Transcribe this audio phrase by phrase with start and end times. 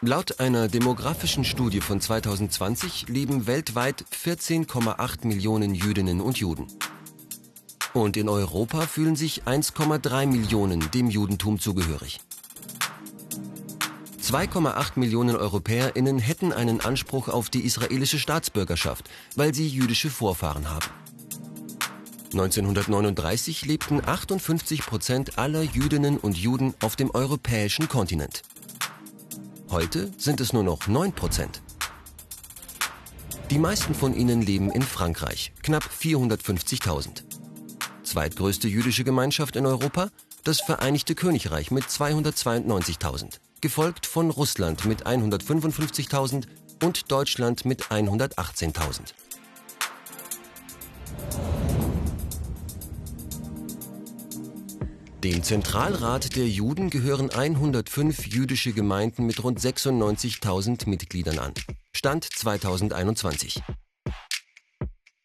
[0.00, 6.68] Laut einer demografischen Studie von 2020 leben weltweit 14,8 Millionen Jüdinnen und Juden.
[7.94, 12.20] Und in Europa fühlen sich 1,3 Millionen dem Judentum zugehörig.
[14.22, 20.86] 2,8 Millionen EuropäerInnen hätten einen Anspruch auf die israelische Staatsbürgerschaft, weil sie jüdische Vorfahren haben.
[22.34, 28.42] 1939 lebten 58 Prozent aller Jüdinnen und Juden auf dem europäischen Kontinent.
[29.70, 31.60] Heute sind es nur noch 9 Prozent.
[33.50, 37.22] Die meisten von ihnen leben in Frankreich, knapp 450.000.
[38.02, 40.08] Zweitgrößte jüdische Gemeinschaft in Europa,
[40.42, 46.44] das Vereinigte Königreich mit 292.000, gefolgt von Russland mit 155.000
[46.82, 49.12] und Deutschland mit 118.000.
[55.24, 61.54] Dem Zentralrat der Juden gehören 105 jüdische Gemeinden mit rund 96.000 Mitgliedern an.
[61.92, 63.60] Stand 2021.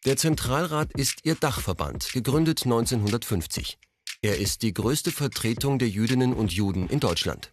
[0.04, 3.78] Der Zentralrat ist ihr Dachverband, gegründet 1950.
[4.20, 7.52] Er ist die größte Vertretung der Jüdinnen und Juden in Deutschland.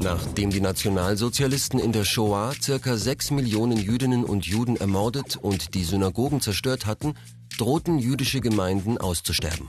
[0.00, 5.84] Nachdem die Nationalsozialisten in der Shoah circa 6 Millionen Jüdinnen und Juden ermordet und die
[5.84, 7.14] Synagogen zerstört hatten,
[7.58, 9.68] drohten jüdische Gemeinden auszusterben.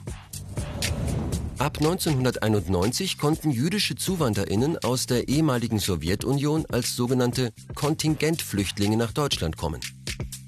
[1.60, 9.82] Ab 1991 konnten jüdische ZuwanderInnen aus der ehemaligen Sowjetunion als sogenannte Kontingentflüchtlinge nach Deutschland kommen.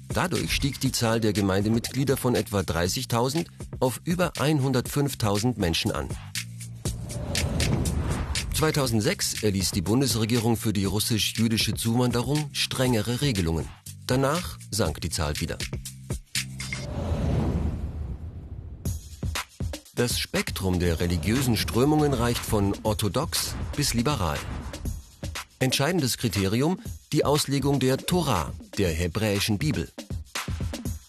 [0.08, 3.44] Dadurch stieg die Zahl der Gemeindemitglieder von etwa 30.000
[3.78, 6.08] auf über 105.000 Menschen an.
[8.54, 13.68] 2006 erließ die Bundesregierung für die russisch-jüdische Zuwanderung strengere Regelungen.
[14.06, 15.58] Danach sank die Zahl wieder.
[20.02, 24.36] Das Spektrum der religiösen Strömungen reicht von orthodox bis liberal.
[25.60, 26.80] Entscheidendes Kriterium
[27.12, 29.88] die Auslegung der Torah, der hebräischen Bibel.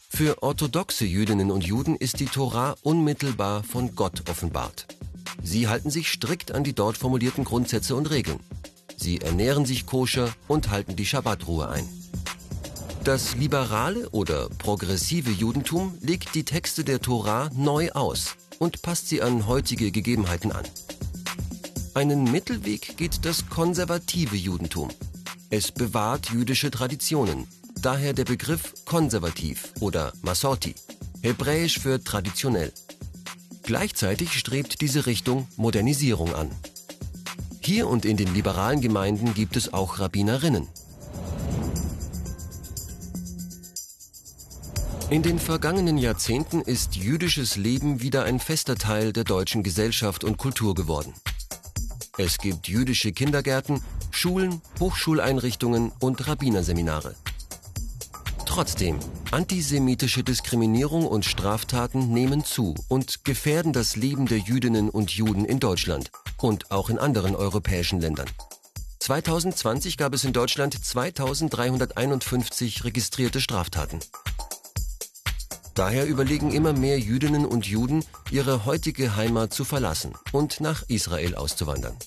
[0.09, 4.85] Für orthodoxe Jüdinnen und Juden ist die Torah unmittelbar von Gott offenbart.
[5.41, 8.41] Sie halten sich strikt an die dort formulierten Grundsätze und Regeln.
[8.95, 11.89] Sie ernähren sich koscher und halten die Schabbatruhe ein.
[13.03, 19.21] Das liberale oder progressive Judentum legt die Texte der Torah neu aus und passt sie
[19.21, 20.63] an heutige Gegebenheiten an.
[21.95, 24.87] Einen Mittelweg geht das konservative Judentum.
[25.49, 27.45] Es bewahrt jüdische Traditionen,
[27.81, 30.73] daher der Begriff konservativ oder Masorti,
[31.21, 32.71] hebräisch für traditionell.
[33.63, 36.49] Gleichzeitig strebt diese Richtung Modernisierung an.
[37.59, 40.69] Hier und in den liberalen Gemeinden gibt es auch Rabbinerinnen.
[45.13, 50.37] In den vergangenen Jahrzehnten ist jüdisches Leben wieder ein fester Teil der deutschen Gesellschaft und
[50.37, 51.13] Kultur geworden.
[52.17, 57.13] Es gibt jüdische Kindergärten, Schulen, Hochschuleinrichtungen und Rabbinerseminare.
[58.47, 58.97] Trotzdem,
[59.29, 65.59] antisemitische Diskriminierung und Straftaten nehmen zu und gefährden das Leben der Jüdinnen und Juden in
[65.59, 66.09] Deutschland
[66.41, 68.31] und auch in anderen europäischen Ländern.
[68.97, 73.99] 2020 gab es in Deutschland 2351 registrierte Straftaten.
[75.73, 81.35] Daher überlegen immer mehr Jüdinnen und Juden, ihre heutige Heimat zu verlassen und nach Israel
[81.35, 81.97] auszuwandern.